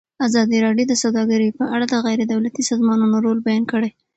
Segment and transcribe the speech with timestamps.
[0.27, 3.89] ازادي راډیو د سوداګري په اړه د غیر دولتي سازمانونو رول بیان کړی.